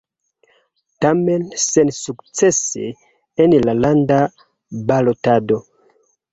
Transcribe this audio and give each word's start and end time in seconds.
Tamen 1.05 1.45
sensukcese 1.65 2.89
en 3.45 3.55
la 3.69 3.79
landa 3.85 4.21
balotado. 4.93 5.63